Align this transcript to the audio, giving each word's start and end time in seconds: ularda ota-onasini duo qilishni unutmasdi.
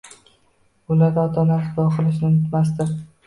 ularda 0.95 1.25
ota-onasini 1.29 1.75
duo 1.77 1.85
qilishni 1.99 2.29
unutmasdi. 2.31 2.89